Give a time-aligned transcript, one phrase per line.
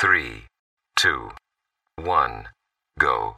[0.00, 0.44] three,
[0.94, 1.28] two,
[1.96, 2.44] one,
[3.00, 3.34] go.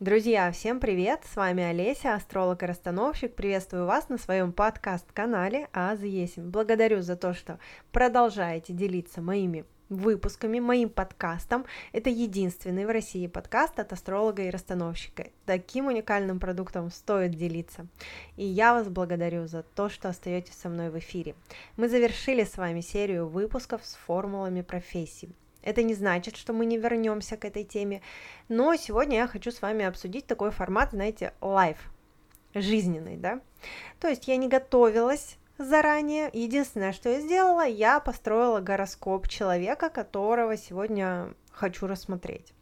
[0.00, 1.26] Друзья, всем привет!
[1.30, 3.34] С вами Олеся, астролог и расстановщик.
[3.34, 6.50] Приветствую вас на своем подкаст-канале Аз Есим.
[6.50, 7.58] Благодарю за то, что
[7.92, 11.64] продолжаете делиться моими выпусками, моим подкастом.
[11.92, 15.28] Это единственный в России подкаст от астролога и расстановщика.
[15.46, 17.86] Таким уникальным продуктом стоит делиться.
[18.36, 21.34] И я вас благодарю за то, что остаетесь со мной в эфире.
[21.76, 25.30] Мы завершили с вами серию выпусков с формулами профессий.
[25.62, 28.00] Это не значит, что мы не вернемся к этой теме,
[28.48, 31.90] но сегодня я хочу с вами обсудить такой формат, знаете, лайф,
[32.54, 33.40] жизненный, да.
[34.00, 36.30] То есть я не готовилась заранее.
[36.32, 42.54] Единственное, что я сделала, я построила гороскоп человека, которого сегодня хочу рассмотреть.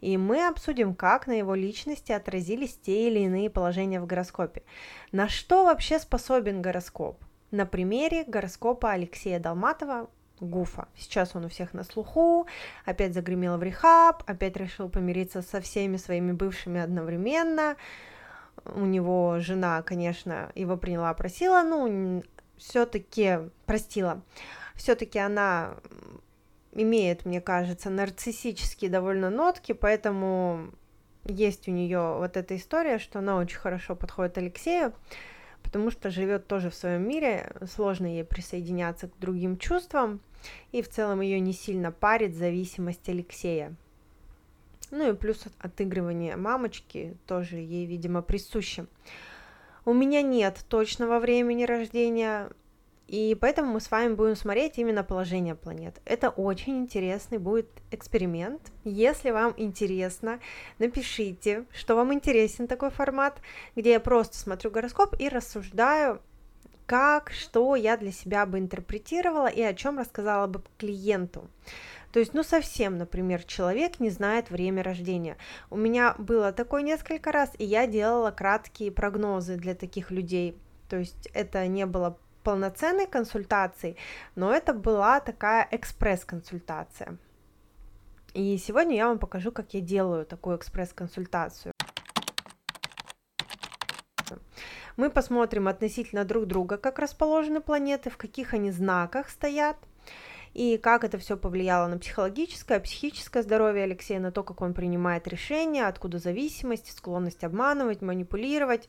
[0.00, 4.64] И мы обсудим, как на его личности отразились те или иные положения в гороскопе.
[5.12, 7.22] На что вообще способен гороскоп?
[7.52, 10.08] На примере гороскопа Алексея Долматова
[10.40, 10.88] Гуфа.
[10.96, 12.48] Сейчас он у всех на слуху,
[12.84, 17.76] опять загремел в рехаб, опять решил помириться со всеми своими бывшими одновременно.
[18.64, 22.22] У него жена, конечно, его приняла, просила, ну,
[22.56, 24.22] все-таки простила.
[24.74, 25.76] Все-таки она
[26.72, 30.70] имеет, мне кажется, нарциссические довольно нотки, поэтому
[31.24, 34.94] есть у нее вот эта история, что она очень хорошо подходит Алексею
[35.62, 40.20] потому что живет тоже в своем мире, сложно ей присоединяться к другим чувствам,
[40.72, 43.74] и в целом ее не сильно парит зависимость Алексея.
[44.92, 48.86] Ну и плюс отыгрывание мамочки тоже ей, видимо, присуще.
[49.86, 52.50] У меня нет точного времени рождения,
[53.08, 56.00] и поэтому мы с вами будем смотреть именно положение планет.
[56.04, 58.70] Это очень интересный будет эксперимент.
[58.84, 60.40] Если вам интересно,
[60.78, 63.40] напишите, что вам интересен такой формат,
[63.74, 66.20] где я просто смотрю гороскоп и рассуждаю,
[66.84, 71.48] как, что я для себя бы интерпретировала и о чем рассказала бы клиенту.
[72.12, 75.38] То есть, ну совсем, например, человек не знает время рождения.
[75.70, 80.58] У меня было такое несколько раз, и я делала краткие прогнозы для таких людей.
[80.90, 83.96] То есть это не было полноценной консультации,
[84.34, 87.16] но это была такая экспресс-консультация.
[88.34, 91.72] И сегодня я вам покажу, как я делаю такую экспресс-консультацию.
[94.96, 99.78] Мы посмотрим относительно друг друга, как расположены планеты, в каких они знаках стоят,
[100.54, 105.26] и как это все повлияло на психологическое, психическое здоровье Алексея, на то, как он принимает
[105.26, 108.88] решения, откуда зависимость, склонность обманывать, манипулировать,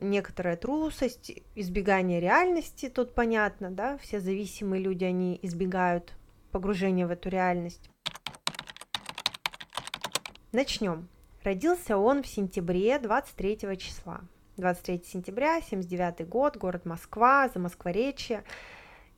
[0.00, 6.14] некоторая трусость, избегание реальности, тут понятно, да, все зависимые люди, они избегают
[6.50, 7.90] погружения в эту реальность.
[10.52, 11.08] Начнем.
[11.44, 14.22] Родился он в сентябре 23 числа.
[14.56, 18.42] 23 сентября, 79 год, город Москва, за Москворечье.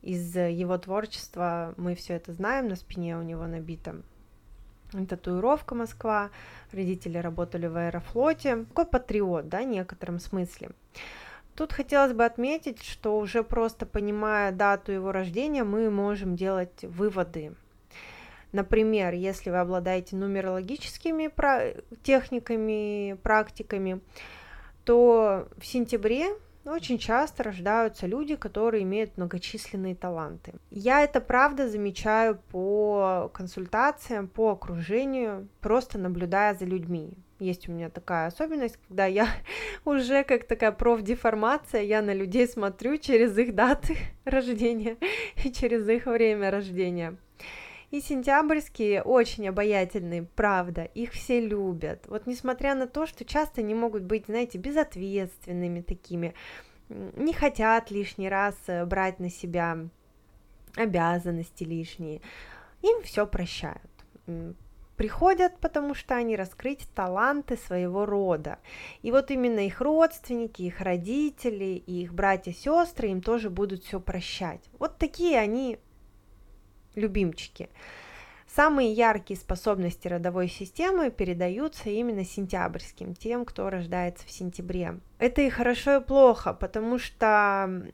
[0.01, 4.01] Из его творчества мы все это знаем, на спине у него набито
[5.07, 6.31] татуировка Москва,
[6.71, 8.65] родители работали в аэрофлоте.
[8.65, 10.71] Такой патриот, да, в некотором смысле.
[11.55, 17.53] Тут хотелось бы отметить, что уже просто понимая дату его рождения, мы можем делать выводы.
[18.51, 21.29] Например, если вы обладаете нумерологическими
[22.01, 23.99] техниками, практиками,
[24.85, 26.29] то в сентябре
[26.65, 30.53] очень часто рождаются люди, которые имеют многочисленные таланты.
[30.69, 37.13] Я это правда замечаю по консультациям, по окружению, просто наблюдая за людьми.
[37.39, 39.27] Есть у меня такая особенность, когда я
[39.85, 44.97] уже как такая профдеформация, я на людей смотрю через их даты рождения
[45.43, 47.17] и через их время рождения.
[47.91, 52.05] И сентябрьские очень обаятельные, правда, их все любят.
[52.07, 56.35] Вот несмотря на то, что часто не могут быть, знаете, безответственными такими,
[56.89, 59.77] не хотят лишний раз э, брать на себя
[60.75, 62.21] обязанности лишние,
[62.81, 63.91] им все прощают.
[64.95, 68.59] Приходят, потому что они раскрыть таланты своего рода.
[69.01, 74.69] И вот именно их родственники, их родители, их братья-сестры им тоже будут все прощать.
[74.77, 75.79] Вот такие они
[76.95, 77.69] любимчики.
[78.47, 84.99] Самые яркие способности родовой системы передаются именно сентябрьским, тем, кто рождается в сентябре.
[85.19, 87.91] Это и хорошо, и плохо, потому что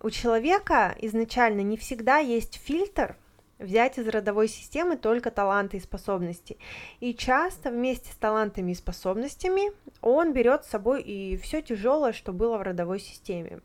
[0.00, 3.16] у человека изначально не всегда есть фильтр,
[3.58, 6.56] взять из родовой системы только таланты и способности.
[7.00, 12.32] И часто вместе с талантами и способностями он берет с собой и все тяжелое, что
[12.32, 13.60] было в родовой системе.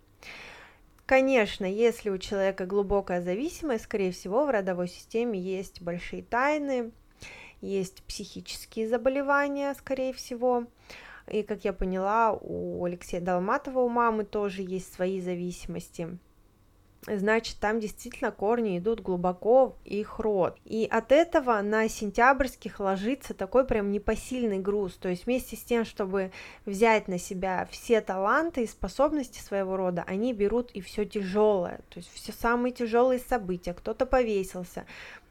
[1.06, 6.92] Конечно, если у человека глубокая зависимость, скорее всего, в родовой системе есть большие тайны,
[7.62, 10.66] есть психические заболевания, скорее всего.
[11.28, 16.18] И, как я поняла, у Алексея Долматова, у мамы тоже есть свои зависимости.
[17.08, 20.58] Значит, там действительно корни идут глубоко в их род.
[20.66, 24.94] И от этого на сентябрьских ложится такой прям непосильный груз.
[24.96, 26.32] То есть вместе с тем, чтобы
[26.66, 31.82] взять на себя все таланты и способности своего рода, они берут и все тяжелое.
[31.90, 33.74] То есть все самые тяжелые события.
[33.74, 34.86] Кто-то повесился,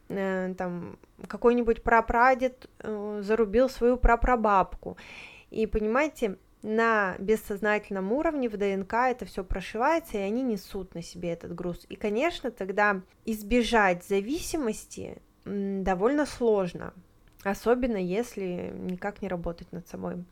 [0.09, 4.97] э, там какой-нибудь прапрадед э, зарубил свою прапрабабку.
[5.51, 11.31] И понимаете, на бессознательном уровне в ДНК это все прошивается, и они несут на себе
[11.31, 11.85] этот груз.
[11.91, 16.95] И, конечно, тогда избежать зависимости довольно сложно,
[17.43, 20.25] особенно если никак не работать над собой.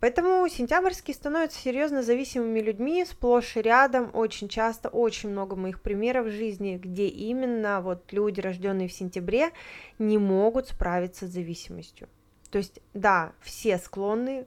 [0.00, 6.26] Поэтому сентябрьские становятся серьезно зависимыми людьми, сплошь и рядом, очень часто, очень много моих примеров
[6.26, 9.50] в жизни, где именно вот люди, рожденные в сентябре,
[10.00, 12.08] не могут справиться с зависимостью.
[12.50, 14.46] То есть, да, все склонны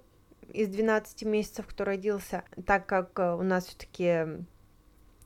[0.51, 4.45] из 12 месяцев, кто родился, так как э, у нас все-таки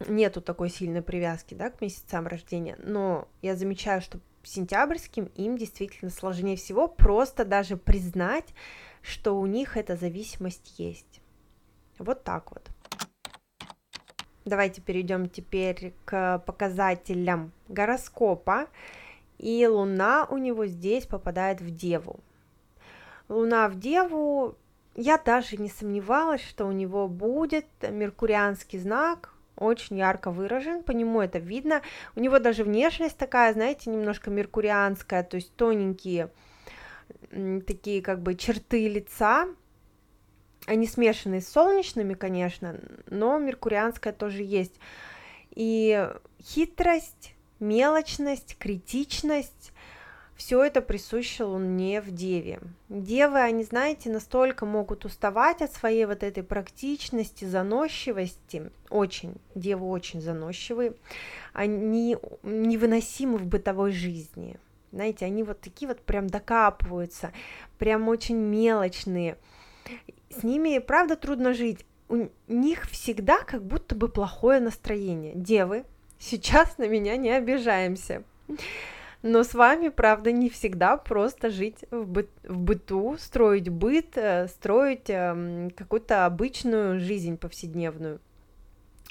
[0.07, 6.11] нету такой сильной привязки да, к месяцам рождения, но я замечаю, что сентябрьским им действительно
[6.11, 8.53] сложнее всего просто даже признать,
[9.01, 11.21] что у них эта зависимость есть.
[11.99, 12.69] Вот так вот.
[14.45, 18.67] Давайте перейдем теперь к показателям гороскопа.
[19.37, 22.21] И Луна у него здесь попадает в Деву.
[23.27, 24.55] Луна в Деву
[24.97, 31.21] я даже не сомневалась, что у него будет меркурианский знак, очень ярко выражен, по нему
[31.21, 31.81] это видно.
[32.15, 36.31] У него даже внешность такая, знаете, немножко меркурианская, то есть тоненькие
[37.65, 39.47] такие как бы черты лица,
[40.65, 44.79] они смешаны с солнечными, конечно, но меркурианская тоже есть.
[45.51, 46.09] И
[46.41, 49.71] хитрость, мелочность, критичность,
[50.37, 52.59] все это присуще Луне в Деве.
[52.89, 60.21] Девы, они, знаете, настолько могут уставать от своей вот этой практичности, заносчивости, очень, девы очень
[60.21, 60.93] заносчивые,
[61.53, 64.57] они невыносимы в бытовой жизни,
[64.91, 67.33] знаете, они вот такие вот прям докапываются,
[67.79, 69.37] прям очень мелочные,
[70.29, 75.33] с ними, правда, трудно жить, у них всегда как будто бы плохое настроение.
[75.35, 75.83] Девы,
[76.19, 78.23] сейчас на меня не обижаемся.
[79.21, 84.47] Но с вами, правда, не всегда просто жить в, бы в быту, строить быт, э,
[84.47, 88.19] строить э, какую-то обычную жизнь повседневную.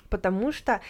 [0.08, 0.80] Потому что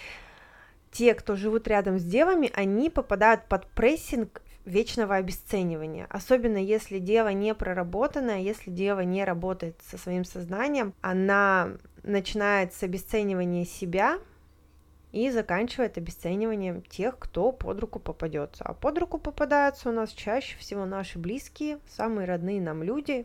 [0.91, 6.07] те, кто живут рядом с девами, они попадают под прессинг вечного обесценивания.
[6.11, 11.71] Особенно если дева не проработанная, если дева не работает со своим сознанием, она
[12.03, 14.19] начинает с обесценивания себя,
[15.17, 18.63] и заканчивает обесцениванием тех, кто под руку попадется.
[18.65, 23.25] А под руку попадаются у нас чаще всего наши близкие, самые родные нам люди.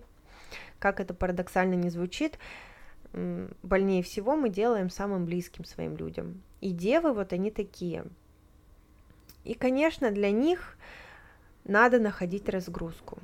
[0.80, 2.40] Как это парадоксально не звучит,
[3.12, 6.42] больнее всего мы делаем самым близким своим людям.
[6.62, 8.06] И девы вот они такие.
[9.44, 10.78] И, конечно, для них
[11.66, 13.20] надо находить разгрузку.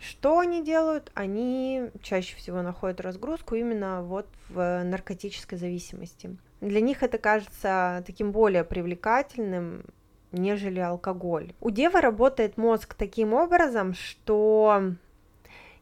[0.00, 1.12] Что они делают?
[1.14, 6.36] Они чаще всего находят разгрузку именно вот в наркотической зависимости.
[6.62, 9.84] Для них это кажется таким более привлекательным,
[10.30, 11.54] нежели алкоголь.
[11.60, 14.92] У девы работает мозг таким образом, что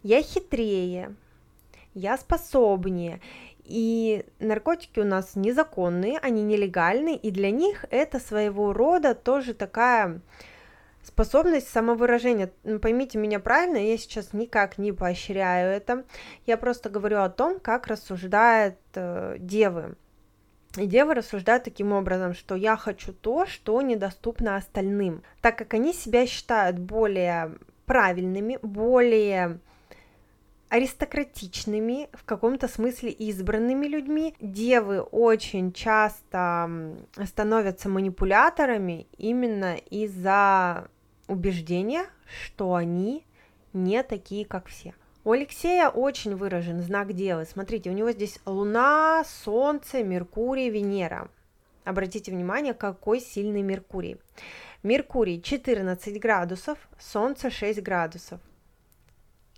[0.02, 1.14] я хитрее,
[1.92, 3.20] я способнее,
[3.62, 10.22] и наркотики у нас незаконные, они нелегальные, и для них это своего рода тоже такая
[11.02, 12.50] способность самовыражения.
[12.80, 16.04] Поймите меня правильно, я сейчас никак не поощряю это,
[16.46, 19.94] я просто говорю о том, как рассуждают э, девы.
[20.76, 25.92] И девы рассуждают таким образом, что я хочу то, что недоступно остальным, так как они
[25.92, 29.58] себя считают более правильными, более
[30.68, 34.36] аристократичными, в каком-то смысле избранными людьми.
[34.40, 36.70] Девы очень часто
[37.24, 40.88] становятся манипуляторами именно из-за
[41.26, 43.26] убеждения, что они
[43.72, 44.94] не такие, как все.
[45.22, 47.44] У Алексея очень выражен знак Девы.
[47.44, 51.28] Смотрите, у него здесь Луна, Солнце, Меркурий, Венера.
[51.84, 54.16] Обратите внимание, какой сильный Меркурий.
[54.82, 58.40] Меркурий 14 градусов, Солнце 6 градусов.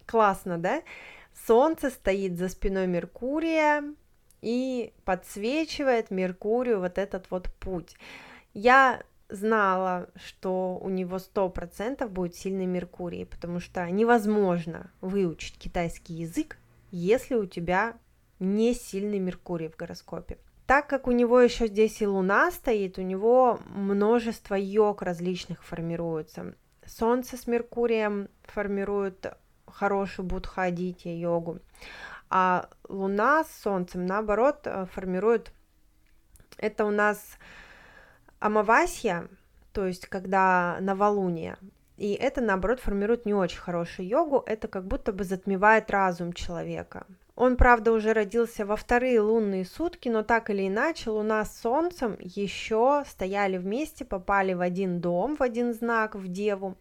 [0.04, 0.82] Классно, да?
[1.46, 3.84] Солнце стоит за спиной Меркурия
[4.40, 7.96] и подсвечивает Меркурию вот этот вот путь.
[8.52, 16.14] Я знала, что у него сто процентов будет сильный Меркурий, потому что невозможно выучить китайский
[16.14, 16.58] язык,
[16.90, 17.94] если у тебя
[18.38, 20.38] не сильный Меркурий в гороскопе.
[20.66, 26.54] Так как у него еще здесь и Луна стоит, у него множество йог различных формируется.
[26.86, 29.26] Солнце с Меркурием формирует
[29.66, 31.60] хорошую будхадити йогу,
[32.28, 35.52] а Луна с Солнцем, наоборот, формирует
[36.58, 37.38] Это у нас
[38.42, 39.28] амавасья,
[39.72, 41.56] то есть когда новолуние.
[41.96, 47.06] И это, наоборот, формирует не очень хорошую йогу, это как будто бы затмевает разум человека.
[47.34, 52.16] Он, правда, уже родился во вторые лунные сутки, но так или иначе Луна с Солнцем
[52.20, 56.76] еще стояли вместе, попали в один дом, в один знак, в Деву.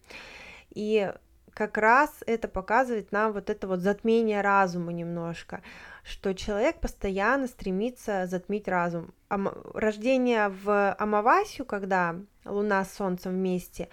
[0.70, 1.10] И
[1.54, 5.62] как раз это показывает нам вот это вот затмение разума немножко,
[6.02, 9.12] что человек постоянно стремится затмить разум.
[9.28, 13.88] Рождение в Амавасию, когда Луна с Солнцем вместе,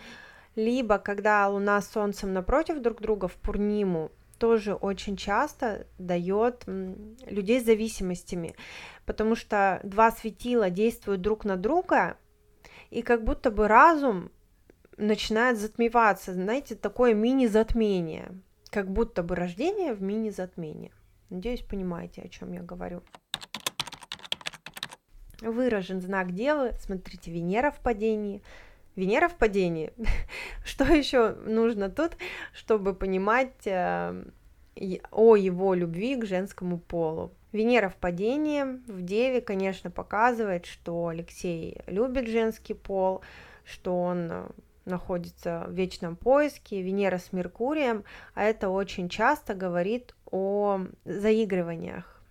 [0.56, 7.60] либо когда Луна с Солнцем напротив друг друга в Пурниму, тоже очень часто дает людей
[7.60, 8.56] с зависимостями,
[9.06, 12.18] потому что два светила действуют друг на друга,
[12.90, 14.32] и как будто бы разум
[15.00, 18.32] начинает затмеваться, знаете, такое мини-затмение,
[18.70, 20.92] как будто бы рождение в мини-затмении.
[21.30, 23.02] Надеюсь, понимаете, о чем я говорю.
[25.42, 28.44] Выражен знак Девы, смотрите, Венера в падении.
[28.96, 29.94] Венера в падении.
[30.66, 32.18] Что еще нужно тут,
[32.54, 34.26] чтобы понимать э,
[35.12, 37.32] о его любви к женскому полу?
[37.54, 43.22] Венера в падении в Деве, конечно, показывает, что Алексей любит женский пол,
[43.64, 44.50] что он э,
[44.90, 48.04] находится в вечном поиске, Венера с Меркурием,
[48.34, 52.22] а это очень часто говорит о заигрываниях,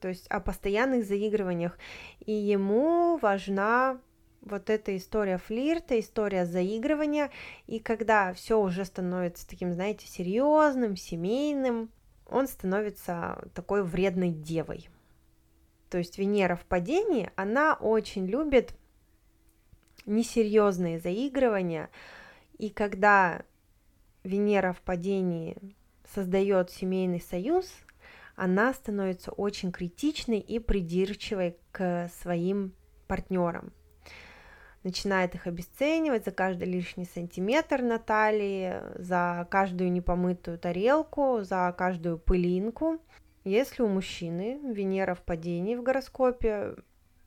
[0.00, 1.78] то есть о постоянных заигрываниях,
[2.20, 3.98] и ему важна
[4.42, 7.30] вот эта история флирта, история заигрывания,
[7.66, 11.90] и когда все уже становится таким, знаете, серьезным, семейным,
[12.26, 14.88] он становится такой вредной девой.
[15.90, 18.74] То есть Венера в падении, она очень любит
[20.08, 21.90] несерьезные заигрывания,
[22.56, 23.42] и когда
[24.24, 25.56] Венера в падении
[26.14, 27.70] создает семейный союз,
[28.34, 32.72] она становится очень критичной и придирчивой к своим
[33.06, 33.72] партнерам.
[34.84, 42.18] Начинает их обесценивать за каждый лишний сантиметр на талии, за каждую непомытую тарелку, за каждую
[42.18, 43.00] пылинку.
[43.44, 46.76] Если у мужчины Венера в падении в гороскопе,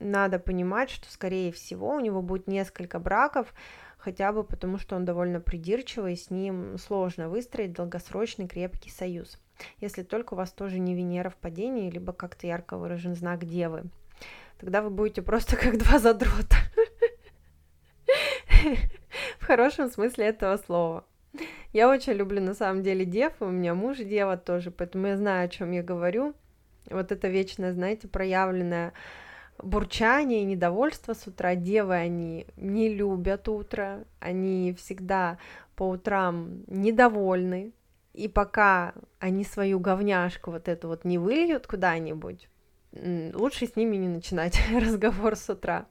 [0.02, 3.54] надо понимать, что, скорее всего, у него будет несколько браков,
[3.98, 9.38] хотя бы потому, что он довольно придирчивый, и с ним сложно выстроить долгосрочный крепкий союз.
[9.78, 13.84] Если только у вас тоже не Венера в падении, либо как-то ярко выражен знак Девы.
[14.58, 16.56] Тогда вы будете просто как два задрота.
[19.38, 21.04] В хорошем смысле этого слова.
[21.72, 25.46] Я очень люблю на самом деле дев, у меня муж дева тоже, поэтому я знаю,
[25.46, 26.34] о чем я говорю.
[26.90, 28.92] Вот это вечное, знаете, проявленное
[29.62, 31.54] бурчание и недовольство с утра.
[31.54, 35.38] Девы, они не любят утро, они всегда
[35.76, 37.72] по утрам недовольны,
[38.12, 42.48] и пока они свою говняшку вот эту вот не выльют куда-нибудь,
[42.92, 45.86] лучше с ними не начинать разговор с утра.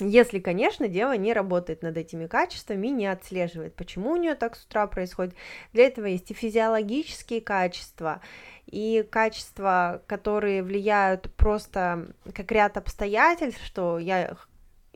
[0.00, 4.56] Если, конечно, дева не работает над этими качествами и не отслеживает, почему у нее так
[4.56, 5.34] с утра происходит.
[5.72, 8.20] Для этого есть и физиологические качества,
[8.66, 14.36] и качества, которые влияют просто как ряд обстоятельств, что я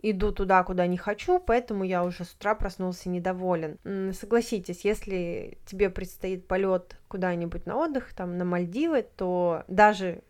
[0.03, 3.79] иду туда, куда не хочу, поэтому я уже с утра проснулся недоволен.
[4.13, 10.23] Согласитесь, если тебе предстоит полет куда-нибудь на отдых, там на Мальдивы, то даже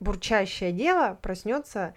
[0.00, 1.94] бурчащая дева проснется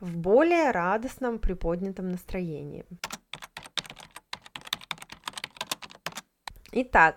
[0.00, 2.84] в более радостном, приподнятом настроении.
[6.72, 7.16] Итак,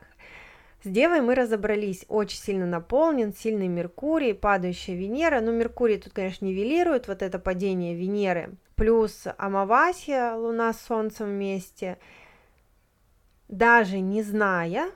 [0.83, 6.45] с Девой мы разобрались, очень сильно наполнен, сильный Меркурий, падающая Венера, но Меркурий тут, конечно,
[6.45, 11.99] нивелирует вот это падение Венеры, плюс Амавасия, Луна с Солнцем вместе,
[13.47, 14.89] даже не зная,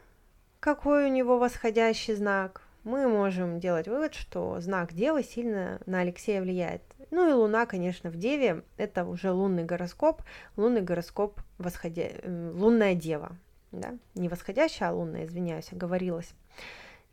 [0.60, 6.42] какой у него восходящий знак, мы можем делать вывод, что знак Девы сильно на Алексея
[6.42, 6.84] влияет.
[7.12, 10.22] Ну и Луна, конечно, в Деве, это уже лунный гороскоп,
[10.56, 12.10] лунный гороскоп восходя...
[12.24, 13.36] лунная Дева,
[13.72, 16.34] да, не восходящая, а лунная, извиняюсь, оговорилась.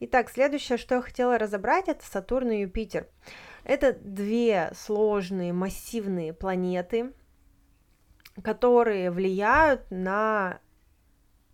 [0.00, 3.06] Итак, следующее, что я хотела разобрать, это Сатурн и Юпитер.
[3.64, 7.12] Это две сложные, массивные планеты,
[8.42, 10.58] которые влияют на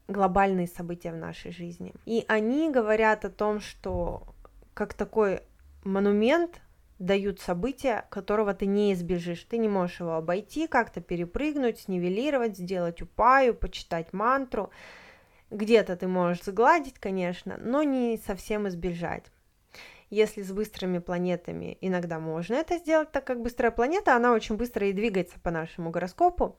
[0.08, 1.94] глобальные события в нашей жизни.
[2.06, 4.34] И они говорят о том, что
[4.74, 5.42] как такой
[5.84, 6.60] монумент
[6.98, 9.44] дают события, которого ты не избежишь.
[9.44, 14.70] Ты не можешь его обойти, как-то перепрыгнуть, снивелировать, сделать упаю, почитать мантру.
[15.50, 19.24] Где-то ты можешь сгладить, конечно, но не совсем избежать.
[20.10, 24.86] Если с быстрыми планетами иногда можно это сделать, так как быстрая планета, она очень быстро
[24.88, 26.56] и двигается по нашему гороскопу,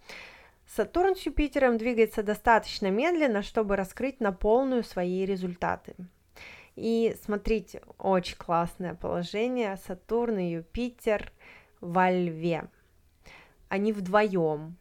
[0.75, 5.95] Сатурн с Юпитером двигается достаточно медленно, чтобы раскрыть на полную свои результаты.
[6.75, 9.77] И смотрите, очень классное положение.
[9.87, 11.31] Сатурн и Юпитер
[11.81, 12.69] во льве.
[13.67, 14.77] Они вдвоем.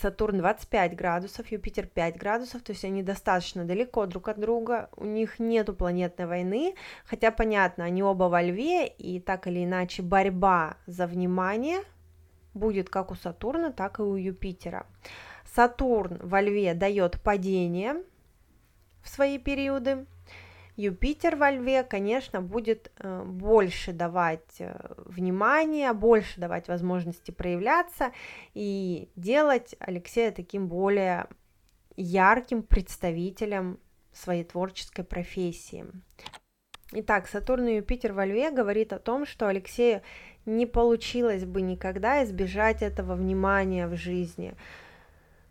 [0.00, 5.04] Сатурн 25 градусов, Юпитер 5 градусов, то есть они достаточно далеко друг от друга, у
[5.04, 6.74] них нету планетной войны,
[7.06, 11.78] хотя понятно, они оба во льве, и так или иначе борьба за внимание
[12.58, 14.86] будет как у Сатурна, так и у Юпитера.
[15.54, 18.02] Сатурн во льве дает падение
[19.02, 20.06] в свои периоды,
[20.78, 28.12] Юпитер во льве, конечно, будет э, больше давать э, внимания, больше давать возможности проявляться
[28.54, 31.26] и делать Алексея таким более
[31.96, 33.80] ярким представителем
[34.12, 35.84] своей творческой профессии.
[36.92, 40.02] Итак, Сатурн и Юпитер во Льве говорит о том, что Алексею
[40.48, 44.54] не получилось бы никогда избежать этого внимания в жизни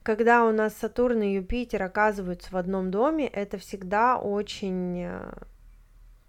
[0.07, 5.33] когда у нас Сатурн и Юпитер оказываются в одном доме, это всегда очень э,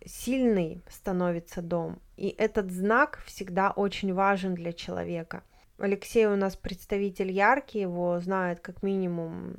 [0.05, 2.01] сильный становится дом.
[2.17, 5.45] И этот знак всегда очень важен для человека.
[5.79, 9.59] Алексей у нас представитель яркий, его знает как минимум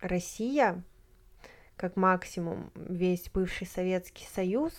[0.00, 0.84] Россия,
[1.74, 4.72] как максимум весь бывший Советский Союз.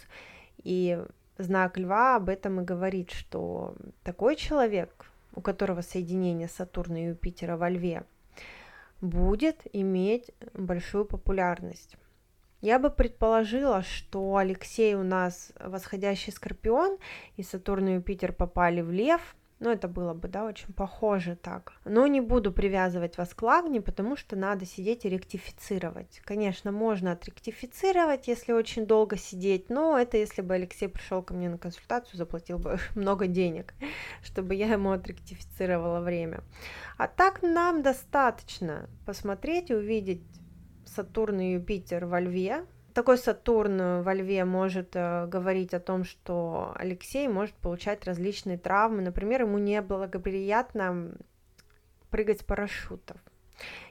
[0.64, 1.04] И
[1.38, 7.58] знак льва об этом и говорит, что такой человек, у которого соединение Сатурна и Юпитера
[7.58, 8.04] во льве–
[9.02, 11.98] будет иметь большую популярность.
[12.62, 16.98] Я бы предположила, что Алексей у нас восходящий скорпион,
[17.36, 21.74] и Сатурн и Юпитер попали в лев, ну, это было бы, да, очень похоже так.
[21.84, 26.22] Но не буду привязывать вас к лагне, потому что надо сидеть и ректифицировать.
[26.24, 31.50] Конечно, можно отректифицировать, если очень долго сидеть, но это если бы Алексей пришел ко мне
[31.50, 33.74] на консультацию, заплатил бы много денег,
[34.22, 36.44] чтобы я ему отректифицировала время.
[36.98, 40.22] А так нам достаточно посмотреть и увидеть
[40.86, 42.66] Сатурн и Юпитер во Льве,
[42.98, 49.04] такой Сатурн во Льве может э, говорить о том, что Алексей может получать различные травмы.
[49.04, 51.12] Например, ему неблагоприятно
[52.10, 53.18] прыгать с парашютов,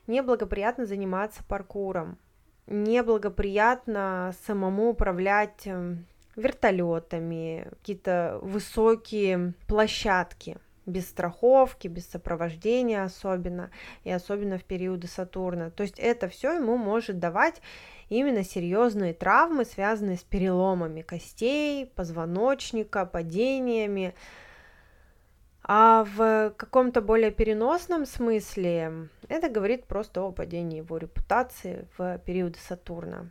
[0.08, 2.18] неблагоприятно заниматься паркуром,
[2.66, 5.98] неблагоприятно самому управлять э,
[6.34, 13.70] вертолетами, какие-то высокие площадки без страховки, без сопровождения особенно,
[14.02, 15.70] и особенно в периоды Сатурна.
[15.70, 17.62] То есть это все ему может давать
[18.08, 24.14] именно серьезные травмы, связанные с переломами костей, позвоночника, падениями.
[25.62, 32.58] А в каком-то более переносном смысле это говорит просто о падении его репутации в периоды
[32.60, 33.30] Сатурна.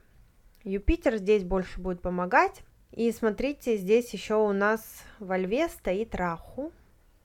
[0.64, 2.64] Юпитер здесь больше будет помогать.
[2.92, 6.72] И смотрите, здесь еще у нас во льве стоит Раху.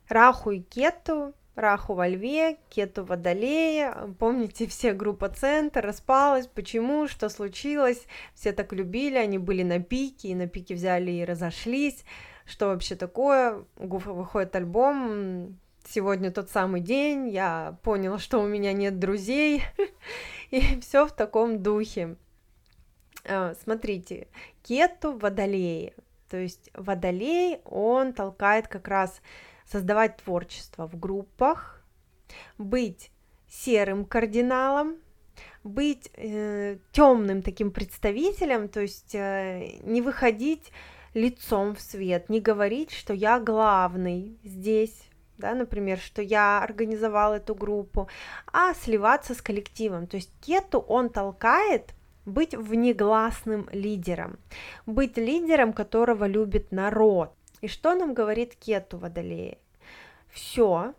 [0.08, 3.94] Раху и Кету Раху во льве, Кету в водолее.
[4.18, 6.46] Помните, все группа Центр распалась.
[6.46, 7.08] Почему?
[7.08, 8.06] Что случилось?
[8.34, 12.04] Все так любили, они были на пике, и на пике взяли и разошлись.
[12.46, 13.64] Что вообще такое?
[13.76, 19.62] Гуфа выходит альбом, сегодня тот самый день, я поняла, что у меня нет друзей,
[20.50, 22.16] и все в таком духе.
[23.24, 24.28] А, смотрите,
[24.62, 25.94] кету водолее,
[26.28, 29.20] то есть водолей, он толкает как раз
[29.70, 31.82] создавать творчество в группах,
[32.58, 33.10] быть
[33.48, 34.96] серым кардиналом,
[35.64, 40.72] быть э, темным таким представителем, то есть э, не выходить
[41.14, 47.54] лицом в свет, не говорить, что я главный здесь, да, например, что я организовал эту
[47.54, 48.08] группу,
[48.52, 50.06] а сливаться с коллективом.
[50.06, 51.94] То есть кету он толкает
[52.26, 54.38] быть внегласным лидером,
[54.86, 57.34] быть лидером, которого любит народ.
[57.60, 59.58] И что нам говорит Кету Водолея?
[60.30, 60.94] Все,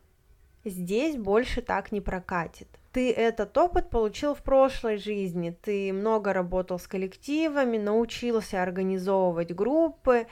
[0.65, 2.67] здесь больше так не прокатит.
[2.91, 10.27] Ты этот опыт получил в прошлой жизни, ты много работал с коллективами, научился организовывать группы,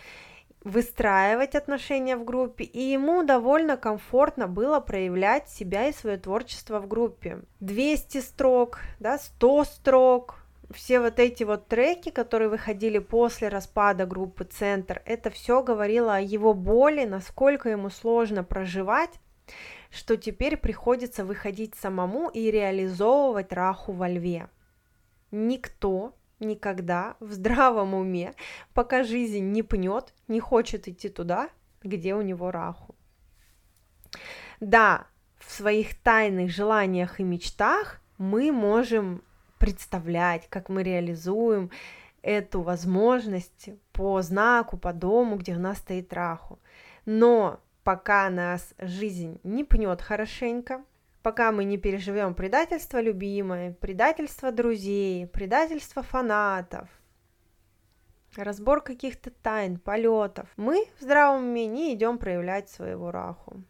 [0.64, 6.88] выстраивать отношения в группе, и ему довольно комфортно было проявлять себя и свое творчество в
[6.88, 7.40] группе.
[7.62, 10.39] 200 строк, да, 100 строк,
[10.72, 16.22] все вот эти вот треки, которые выходили после распада группы Центр, это все говорило о
[16.22, 19.20] его боли, насколько ему сложно проживать,
[19.90, 24.48] что теперь приходится выходить самому и реализовывать Раху во льве.
[25.32, 28.34] Никто никогда в здравом уме,
[28.74, 31.50] пока жизнь не пнет, не хочет идти туда,
[31.84, 32.96] где у него Раху.
[34.60, 35.08] Да,
[35.40, 39.24] в своих тайных желаниях и мечтах мы можем
[39.60, 41.70] представлять, как мы реализуем
[42.22, 46.60] эту возможность по знаку, по дому, где у нас стоит раху.
[47.06, 50.84] Но пока нас жизнь не пнет хорошенько,
[51.22, 56.90] пока мы не переживем предательство любимое, предательство друзей, предательство фанатов,
[58.36, 60.48] разбор каких-то тайн, полетов.
[60.58, 63.64] Мы в здравом уме не идем проявлять своего раху.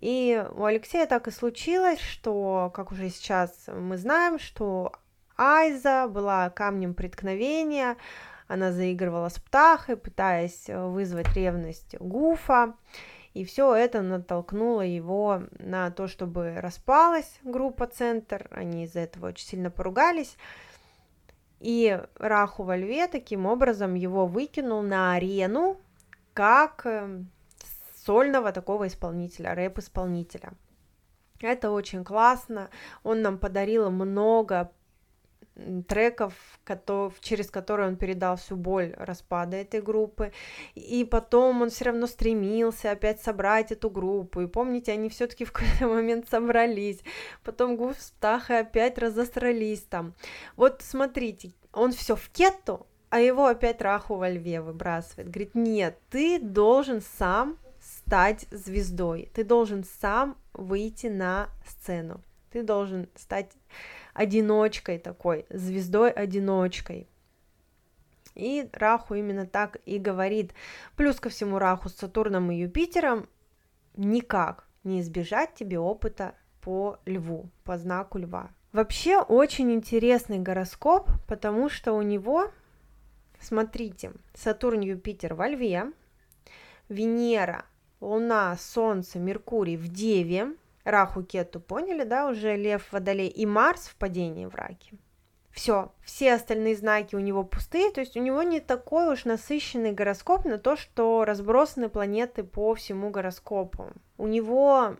[0.00, 4.92] И у Алексея так и случилось, что, как уже сейчас мы знаем, что
[5.36, 7.96] Айза была камнем преткновения,
[8.46, 12.74] она заигрывала с птахой, пытаясь вызвать ревность Гуфа,
[13.34, 19.46] и все это натолкнуло его на то, чтобы распалась группа «Центр», они из-за этого очень
[19.46, 20.36] сильно поругались,
[21.58, 25.76] и Раху во льве таким образом его выкинул на арену
[26.34, 27.24] как э,
[28.08, 30.52] сольного такого исполнителя, рэп-исполнителя.
[31.42, 32.70] Это очень классно.
[33.02, 34.72] Он нам подарил много
[35.86, 36.32] треков,
[37.20, 40.32] через которые он передал всю боль распада этой группы,
[40.74, 45.52] и потом он все равно стремился опять собрать эту группу, и помните, они все-таки в
[45.52, 47.00] какой-то момент собрались,
[47.44, 50.14] потом Гуф с Птахой опять разосрались там.
[50.56, 55.28] Вот смотрите, он все в кетту, а его опять Раху во льве выбрасывает.
[55.28, 57.58] Говорит, нет, ты должен сам
[58.08, 63.52] стать звездой, ты должен сам выйти на сцену, ты должен стать
[64.14, 67.06] одиночкой такой, звездой-одиночкой.
[68.34, 70.54] И Раху именно так и говорит.
[70.96, 73.28] Плюс ко всему Раху с Сатурном и Юпитером
[73.94, 78.52] никак не избежать тебе опыта по льву, по знаку льва.
[78.72, 82.52] Вообще очень интересный гороскоп, потому что у него,
[83.38, 85.92] смотрите, Сатурн, Юпитер во льве,
[86.88, 87.66] Венера,
[88.00, 93.96] Луна, Солнце, Меркурий в Деве, Раху, Кету, поняли, да, уже Лев, Водолей и Марс в
[93.96, 94.96] падении в Раке.
[95.50, 99.92] Все, все остальные знаки у него пустые, то есть у него не такой уж насыщенный
[99.92, 103.90] гороскоп на то, что разбросаны планеты по всему гороскопу.
[104.16, 104.96] У него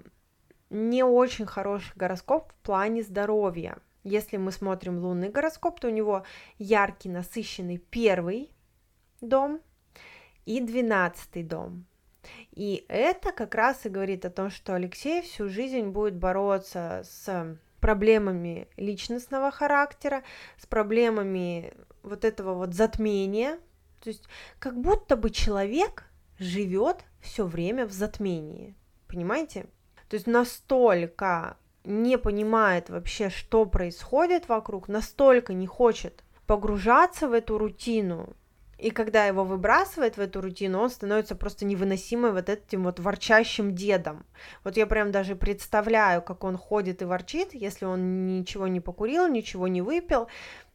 [0.71, 3.79] не очень хороший гороскоп в плане здоровья.
[4.05, 6.25] Если мы смотрим лунный гороскоп, то у него
[6.59, 8.51] яркий, насыщенный первый
[9.21, 9.61] дом
[10.45, 11.85] и двенадцатый дом.
[12.53, 17.57] И это как раз и говорит о том, что Алексей всю жизнь будет бороться с
[17.81, 20.23] проблемами личностного характера,
[20.59, 23.59] с проблемами вот этого вот затмения.
[24.01, 24.25] То есть
[24.59, 26.05] как будто бы человек
[26.39, 28.75] живет все время в затмении.
[29.07, 29.67] Понимаете?
[30.09, 37.59] То есть настолько не понимает вообще, что происходит вокруг, настолько не хочет погружаться в эту
[37.59, 38.35] рутину,
[38.79, 43.75] и когда его выбрасывает в эту рутину, он становится просто невыносимым вот этим вот ворчащим
[43.75, 44.25] дедом.
[44.63, 49.27] Вот я прям даже представляю, как он ходит и ворчит, если он ничего не покурил,
[49.27, 50.29] ничего не выпил,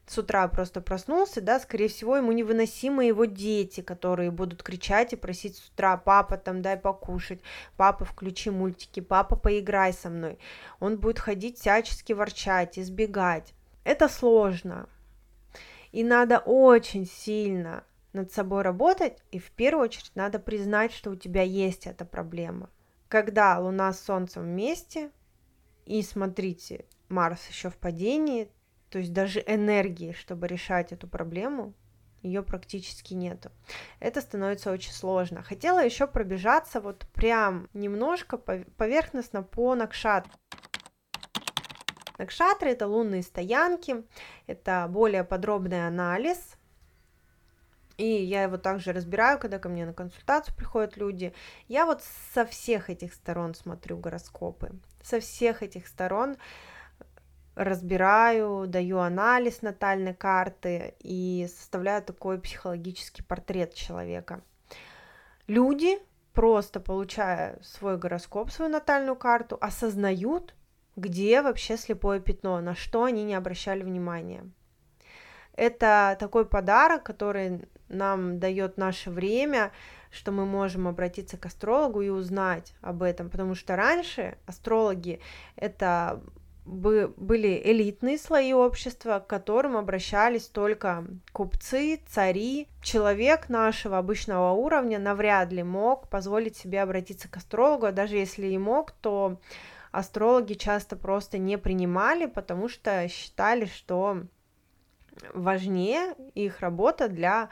[0.06, 5.16] с утра просто проснулся, да, скорее всего, ему невыносимы его дети, которые будут кричать и
[5.16, 7.40] просить с утра, папа, там, дай покушать,
[7.78, 10.38] папа, включи мультики, папа, поиграй со мной.
[10.78, 13.54] Он будет ходить всячески ворчать, избегать.
[13.82, 14.90] Это сложно.
[15.90, 17.82] И надо очень сильно
[18.14, 22.70] над собой работать, и в первую очередь надо признать, что у тебя есть эта проблема.
[23.08, 25.10] Когда Луна с Солнцем вместе,
[25.84, 28.50] и смотрите, Марс еще в падении,
[28.88, 31.74] то есть даже энергии, чтобы решать эту проблему,
[32.22, 33.50] ее практически нету.
[34.00, 35.42] Это становится очень сложно.
[35.42, 40.26] Хотела еще пробежаться вот прям немножко поверхностно по Накшат.
[42.16, 44.04] Накшатры это лунные стоянки,
[44.46, 46.56] это более подробный анализ
[47.96, 51.32] и я его также разбираю, когда ко мне на консультацию приходят люди.
[51.68, 52.02] Я вот
[52.34, 56.36] со всех этих сторон смотрю гороскопы, со всех этих сторон
[57.54, 64.42] разбираю, даю анализ натальной карты и составляю такой психологический портрет человека.
[65.46, 65.98] Люди,
[66.32, 70.54] просто получая свой гороскоп, свою натальную карту, осознают,
[70.96, 74.50] где вообще слепое пятно, на что они не обращали внимания.
[75.56, 79.72] Это такой подарок, который нам дает наше время,
[80.10, 85.20] что мы можем обратиться к астрологу и узнать об этом, потому что раньше астрологи
[85.56, 86.20] это
[86.64, 92.68] были элитные слои общества, к которым обращались только купцы, цари.
[92.82, 98.46] Человек нашего обычного уровня навряд ли мог позволить себе обратиться к астрологу, а даже если
[98.46, 99.38] и мог, то
[99.92, 104.22] астрологи часто просто не принимали, потому что считали, что
[105.32, 107.50] важнее их работа для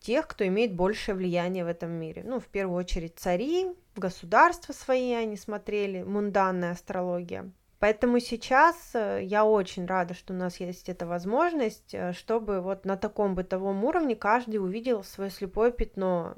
[0.00, 2.22] тех, кто имеет большее влияние в этом мире.
[2.24, 7.50] Ну, в первую очередь цари, государства свои они смотрели, мунданная астрология.
[7.78, 12.84] Поэтому сейчас э, я очень рада, что у нас есть эта возможность, э, чтобы вот
[12.84, 16.34] на таком бытовом уровне каждый увидел свое слепое пятно,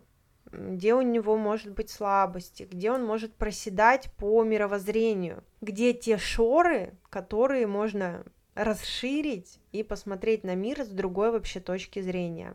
[0.50, 6.94] где у него может быть слабости, где он может проседать по мировоззрению, где те шоры,
[7.10, 8.24] которые можно
[8.56, 12.54] расширить и посмотреть на мир с другой вообще точки зрения.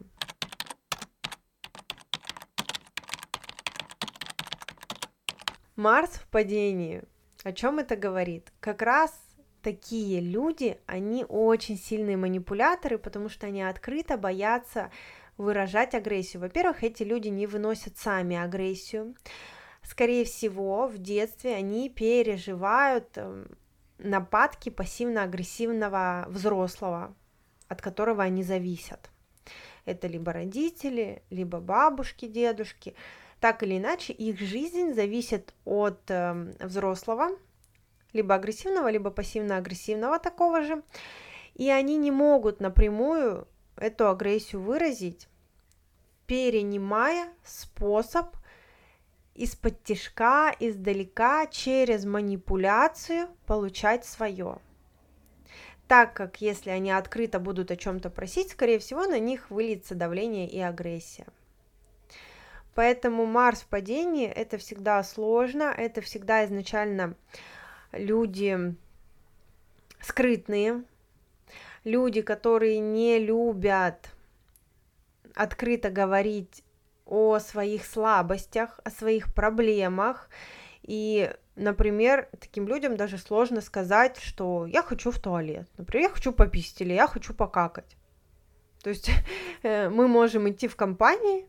[5.75, 7.03] Марс в падении.
[7.43, 8.51] О чем это говорит?
[8.59, 9.11] Как раз
[9.61, 14.91] такие люди, они очень сильные манипуляторы, потому что они открыто боятся
[15.37, 16.41] выражать агрессию.
[16.41, 19.15] Во-первых, эти люди не выносят сами агрессию.
[19.83, 23.47] Скорее всего, в детстве они переживают эм,
[24.03, 27.13] нападки пассивно-агрессивного взрослого,
[27.67, 29.09] от которого они зависят.
[29.85, 32.95] Это либо родители, либо бабушки, дедушки.
[33.39, 37.29] Так или иначе, их жизнь зависит от э, взрослого,
[38.13, 40.83] либо агрессивного, либо пассивно-агрессивного такого же.
[41.55, 45.27] И они не могут напрямую эту агрессию выразить,
[46.27, 48.35] перенимая способ
[49.41, 54.59] из-под тяжка, издалека, через манипуляцию получать свое.
[55.87, 60.47] Так как если они открыто будут о чем-то просить, скорее всего, на них выльется давление
[60.47, 61.25] и агрессия.
[62.75, 67.15] Поэтому Марс в падении это всегда сложно, это всегда изначально
[67.91, 68.75] люди
[70.01, 70.83] скрытные,
[71.83, 74.11] люди, которые не любят
[75.33, 76.63] открыто говорить
[77.11, 80.29] о своих слабостях, о своих проблемах.
[80.81, 85.67] И, например, таким людям даже сложно сказать, что я хочу в туалет.
[85.77, 87.97] Например, я хочу пописать или я хочу покакать.
[88.81, 89.11] То есть
[89.63, 91.45] э, мы можем идти в компании,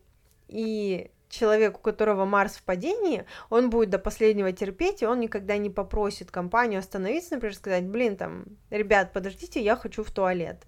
[0.48, 5.59] и человек, у которого Марс в падении, он будет до последнего терпеть, и он никогда
[5.59, 10.66] не попросит компанию остановиться, например, сказать, блин, там, ребят, подождите, я хочу в туалет.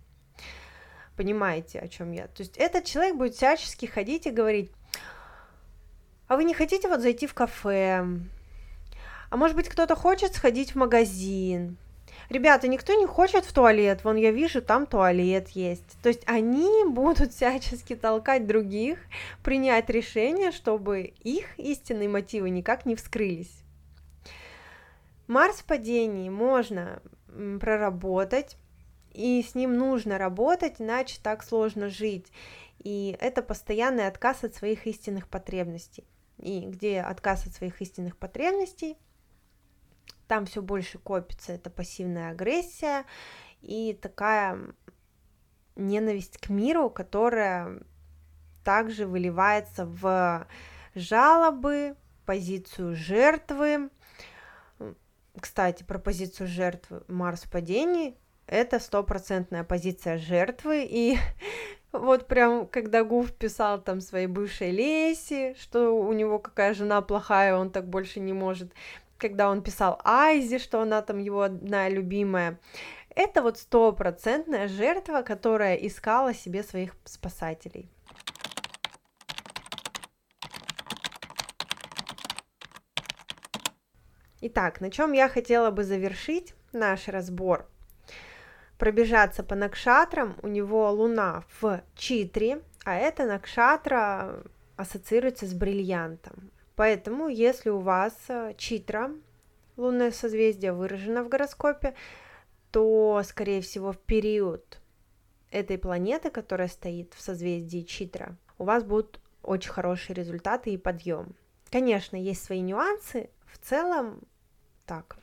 [1.16, 2.26] Понимаете, о чем я?
[2.28, 4.72] То есть этот человек будет всячески ходить и говорить,
[6.35, 8.05] а вы не хотите вот зайти в кафе?
[9.31, 11.77] А может быть, кто-то хочет сходить в магазин?
[12.29, 15.97] Ребята, никто не хочет в туалет, вон я вижу, там туалет есть.
[16.03, 18.99] То есть они будут всячески толкать других,
[19.44, 23.62] принять решение, чтобы их истинные мотивы никак не вскрылись.
[25.29, 27.01] Марс в падении можно
[27.61, 28.57] проработать,
[29.12, 32.27] и с ним нужно работать, иначе так сложно жить.
[32.83, 36.05] И это постоянный отказ от своих истинных потребностей.
[36.38, 38.97] И где отказ от своих истинных потребностей,
[40.27, 43.05] там все больше копится эта пассивная агрессия
[43.61, 44.59] и такая
[45.77, 47.81] ненависть к миру, которая
[48.64, 50.47] также выливается в
[50.94, 53.90] жалобы, позицию жертвы.
[55.38, 58.16] Кстати, про позицию жертвы Марс в падении
[58.47, 61.16] это стопроцентная позиция жертвы, и
[61.94, 67.57] вот прям, когда Гуф писал там своей бывшей Леси, что у него какая жена плохая,
[67.57, 68.72] он так больше не может,
[69.16, 72.59] когда он писал Айзи, что она там его одна любимая,
[73.11, 77.88] это вот стопроцентная жертва, которая искала себе своих спасателей.
[84.40, 87.68] Итак, на чем я хотела бы завершить наш разбор–
[88.85, 94.42] пробежаться по накшатрам, у него луна в Читре, а эта накшатра
[94.77, 96.51] ассоциируется с бриллиантом.
[96.77, 99.11] Поэтому, если у вас э, Читра,
[99.79, 101.94] лунное созвездие, выражено в гороскопе,
[102.73, 104.83] то, скорее всего, в период
[105.51, 111.35] этой планеты, которая стоит в созвездии Читра, у вас будут очень хорошие результаты и подъем.
[111.70, 114.20] Конечно, есть свои нюансы, в целом
[114.85, 115.16] так.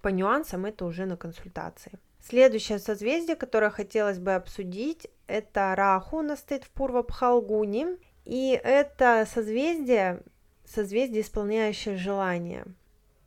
[0.00, 1.98] По нюансам это уже на консультации.
[2.28, 9.24] Следующее созвездие, которое хотелось бы обсудить, это Раху, у нас стоит в Пурва-Пхалгуни, и это
[9.32, 10.22] созвездие,
[10.64, 12.64] созвездие, исполняющее желание.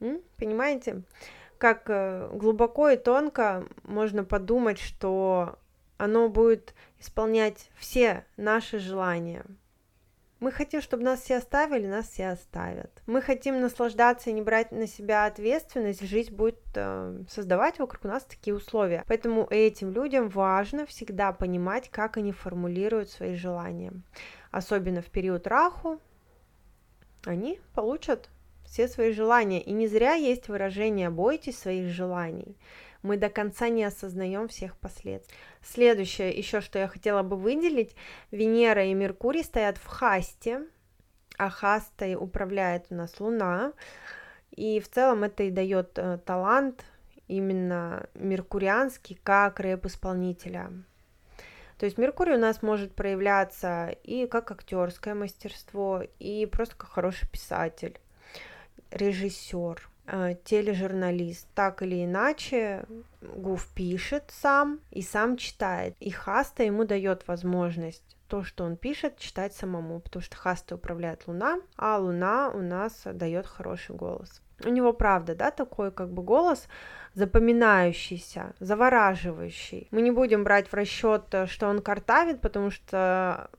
[0.02, 0.22] М?
[0.36, 1.04] Понимаете?
[1.58, 5.58] Как э, глубоко и тонко можно подумать, что
[5.98, 9.46] оно будет исполнять все наши желания.
[10.40, 12.92] Мы хотим, чтобы нас все оставили, нас все оставят.
[13.06, 18.24] Мы хотим наслаждаться и не брать на себя ответственность, жизнь будет э, создавать вокруг нас
[18.24, 19.04] такие условия.
[19.08, 23.92] Поэтому этим людям важно всегда понимать, как они формулируют свои желания.
[24.52, 26.00] Особенно в период раху
[27.26, 28.30] они получат
[28.64, 29.62] все свои желания.
[29.62, 32.56] И не зря есть выражение «бойтесь своих желаний»
[33.02, 35.36] мы до конца не осознаем всех последствий.
[35.62, 37.96] Следующее, еще что я хотела бы выделить,
[38.32, 40.64] Венера и Меркурий стоят в Хасте,
[41.38, 43.74] а Хастой управляет у нас Луна,
[44.52, 46.86] и в целом это и дает э, талант
[47.28, 50.72] именно меркурианский как рэп-исполнителя.
[51.78, 57.30] То есть Меркурий у нас может проявляться и как актерское мастерство, и просто как хороший
[57.30, 57.98] писатель,
[58.92, 59.90] режиссер.
[60.12, 61.48] Э, тележурналист.
[61.54, 62.86] Так или иначе,
[63.22, 65.96] Гуф пишет сам и сам читает.
[66.00, 71.28] И Хаста ему дает возможность то, что он пишет, читать самому, потому что хасты управляет
[71.28, 74.42] Луна, а Луна у нас дает хороший голос.
[74.64, 76.68] У него, правда, да, такой как бы голос
[77.16, 79.88] запоминающийся, завораживающий.
[79.90, 83.50] Мы не будем брать в расчет, что он картавит, потому что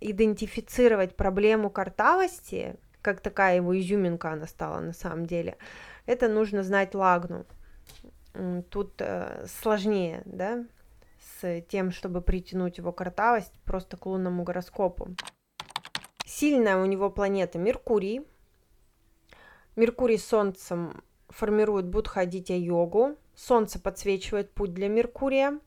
[0.00, 5.56] идентифицировать проблему картавости, как такая его изюминка она стала на самом деле,
[6.06, 7.46] это нужно знать лагну.
[8.70, 10.64] Тут э, сложнее, да,
[11.40, 15.08] с тем, чтобы притянуть его картавость просто к лунному гороскопу.
[16.24, 18.26] Сильная у него планета Меркурий.
[19.76, 23.16] Меркурий с Солнцем формирует Будхадитя йогу.
[23.34, 25.58] Солнце подсвечивает путь для Меркурия.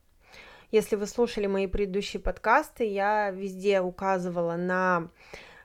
[0.72, 5.10] Если вы слушали мои предыдущие подкасты, я везде указывала на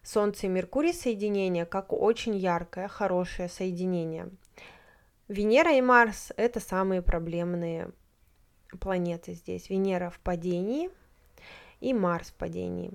[0.02, 4.28] Солнце и Меркурий соединение как очень яркое, хорошее соединение.
[5.30, 7.92] Венера и Марс– это самые проблемные
[8.80, 9.70] планеты здесь.
[9.70, 10.90] Венера в падении
[11.78, 12.92] и Марс в падении.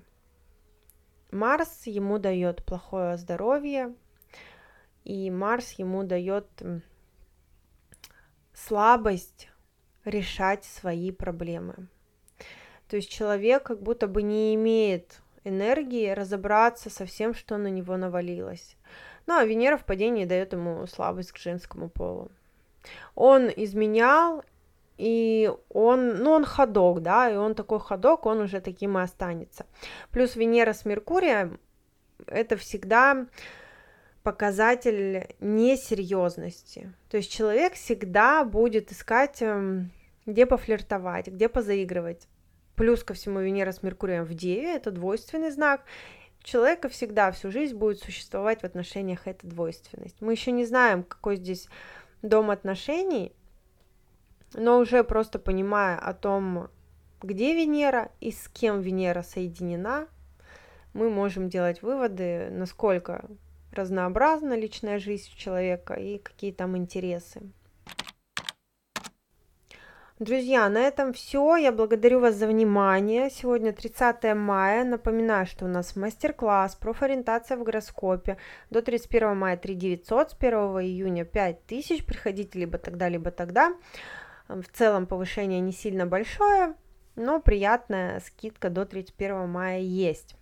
[1.31, 3.95] Марс ему дает плохое здоровье,
[5.05, 6.45] и Марс ему дает
[8.53, 9.47] слабость
[10.03, 11.87] решать свои проблемы.
[12.89, 17.95] То есть человек как будто бы не имеет энергии разобраться со всем, что на него
[17.95, 18.75] навалилось.
[19.27, 22.29] Ну, а Венера в падении дает ему слабость к женскому полу.
[23.15, 24.43] Он изменял,
[24.97, 29.65] и он, ну, он ходок, да, и он такой ходок, он уже таким и останется.
[30.11, 31.59] Плюс Венера с Меркурием–
[32.27, 33.27] это всегда
[34.23, 36.93] показатель несерьезности.
[37.09, 39.91] То есть человек всегда будет искать, эм,
[40.25, 42.27] где пофлиртовать, где позаигрывать.
[42.75, 45.81] Плюс ко всему Венера с Меркурием в Деве– это двойственный знак,
[46.45, 50.21] человека всегда всю жизнь будет существовать в отношениях эта двойственность.
[50.21, 51.67] Мы еще не знаем, какой здесь
[52.21, 53.33] дом отношений,
[54.53, 56.69] но уже просто понимая о том,
[57.21, 60.07] где Венера и с кем Венера соединена,
[60.93, 63.25] мы можем делать выводы, насколько
[63.71, 67.41] разнообразна личная жизнь человека и какие там интересы.
[70.17, 71.57] Друзья, на этом все.
[71.57, 73.29] Я благодарю вас за внимание.
[73.29, 74.85] Сегодня 30 мая.
[74.85, 78.37] Напоминаю, что у нас мастер-класс профориентация в гороскопе
[78.69, 82.05] до 31 мая 3 900, с 1 июня 5000.
[82.05, 83.75] Приходите либо тогда, либо тогда.
[84.47, 86.75] В целом повышение не сильно большое,
[87.17, 90.37] но приятная скидка до 31 мая есть.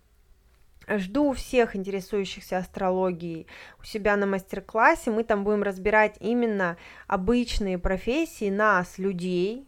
[0.88, 3.46] Жду всех интересующихся астрологией
[3.80, 5.10] у себя на мастер-классе.
[5.10, 9.66] Мы там будем разбирать именно обычные профессии нас, людей,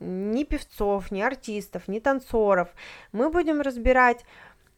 [0.00, 2.68] ни певцов, ни артистов, ни танцоров.
[3.12, 4.24] Мы будем разбирать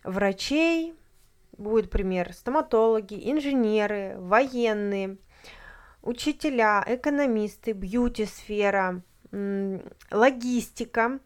[0.05, 0.95] врачей,
[1.57, 5.17] будет пример, стоматологи, инженеры, военные,
[6.03, 9.03] учителя, экономисты, бьюти-сфера,
[10.11, 11.19] логистика–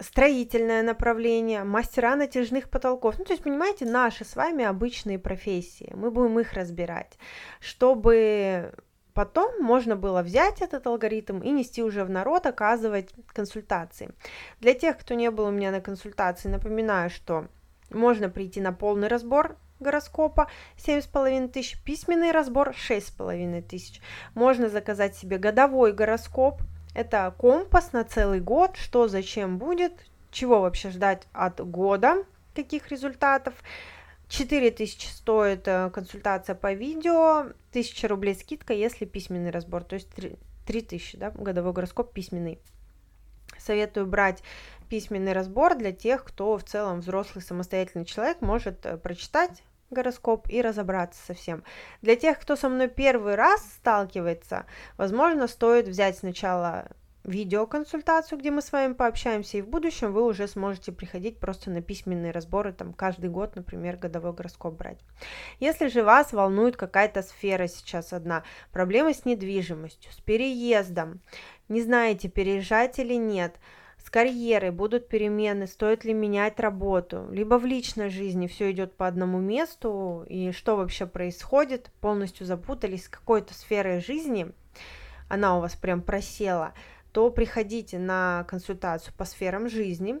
[0.00, 3.18] строительное направление, мастера натяжных потолков.
[3.18, 5.92] Ну, то есть, понимаете, наши с вами обычные профессии.
[5.94, 7.18] Мы будем их разбирать,
[7.60, 8.72] чтобы
[9.14, 14.10] потом можно было взять этот алгоритм и нести уже в народ, оказывать консультации.
[14.60, 17.48] Для тех, кто не был у меня на консультации, напоминаю, что
[17.90, 24.00] можно прийти на полный разбор гороскопа 7,5 тысяч, письменный разбор 6,5 тысяч.
[24.34, 26.62] Можно заказать себе годовой гороскоп
[26.96, 29.92] это компас на целый год, что зачем будет,
[30.30, 33.54] чего вообще ждать от года, каких результатов.
[34.28, 40.08] 4000 стоит э, консультация по видео, 1000 рублей скидка, если письменный разбор, то есть
[40.66, 42.58] 3000, да, годовой гороскоп письменный.
[43.58, 44.42] Советую брать
[44.88, 50.60] письменный разбор для тех, кто в целом взрослый самостоятельный человек может э, прочитать гороскоп и
[50.62, 51.64] разобраться со всем.
[52.02, 56.88] Для тех, кто со мной первый раз сталкивается, возможно, стоит взять сначала
[57.26, 61.82] видеоконсультацию, где мы с вами пообщаемся, и в будущем вы уже сможете приходить просто на
[61.82, 65.00] письменные разборы, там каждый год, например, годовой гороскоп брать.
[65.58, 71.20] Если же вас волнует какая-то сфера сейчас одна, проблемы с недвижимостью, с переездом,
[71.68, 73.56] не знаете, переезжать или нет–
[74.06, 79.08] с карьерой будут перемены, стоит ли менять работу, либо в личной жизни все идет по
[79.08, 84.52] одному месту, и что вообще происходит, полностью запутались с какой-то сферой жизни,
[85.28, 86.72] она у вас прям просела,
[87.10, 90.20] то приходите на консультацию по сферам жизни.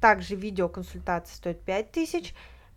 [0.00, 2.36] Также видеоконсультация стоит 5000,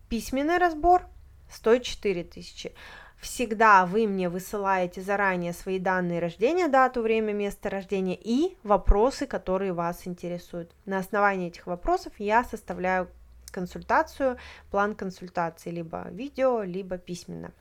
[0.09, 1.05] письменный разбор
[1.51, 2.73] стоит 4000
[3.19, 9.73] всегда вы мне высылаете заранее свои данные рождения, дату, время, место рождения и вопросы, которые
[9.73, 10.71] вас интересуют.
[10.85, 13.09] На основании этих вопросов я составляю
[13.51, 14.37] консультацию,
[14.69, 17.51] план консультации, либо видео, либо письменно.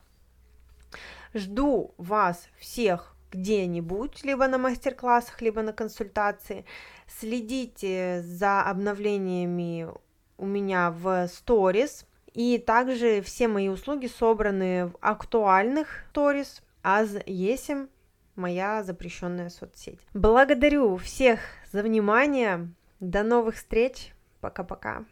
[1.33, 6.65] Жду вас всех где-нибудь, либо на мастер-классах, либо на консультации.
[7.07, 9.89] Следите за обновлениями
[10.37, 12.05] у меня в сторис,
[12.37, 17.89] и также все мои услуги собраны в актуальных сторис, аз есим
[18.35, 19.99] моя запрещенная соцсеть.
[20.13, 21.39] Благодарю всех
[21.71, 22.69] за внимание.
[22.99, 24.13] До новых встреч.
[24.39, 25.05] Пока-пока.